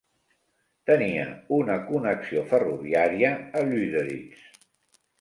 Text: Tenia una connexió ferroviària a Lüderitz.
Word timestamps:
Tenia 0.89 1.25
una 1.59 1.77
connexió 1.91 2.45
ferroviària 2.55 3.33
a 3.63 3.67
Lüderitz. 3.71 4.53